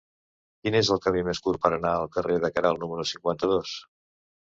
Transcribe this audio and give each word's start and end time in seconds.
Quin 0.63 0.77
és 0.79 0.89
el 0.95 1.01
camí 1.03 1.21
més 1.27 1.43
curt 1.49 1.63
per 1.67 1.73
anar 1.79 1.93
al 1.99 2.09
carrer 2.17 2.41
de 2.47 2.53
Queralt 2.59 2.85
número 2.87 3.09
cinquanta-dos? 3.15 3.81